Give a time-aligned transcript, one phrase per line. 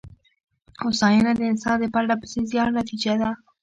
[0.83, 3.29] هوساینه د انسان د پرله پسې زیار نتېجه ده.